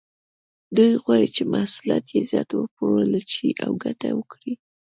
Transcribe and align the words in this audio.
دوی 0.75 0.91
غواړي 1.03 1.27
چې 1.35 1.43
محصولات 1.53 2.05
یې 2.15 2.21
زیات 2.31 2.49
وپلورل 2.53 3.13
شي 3.33 3.49
او 3.65 3.71
ګټه 3.83 4.09
وکړي. 4.19 4.53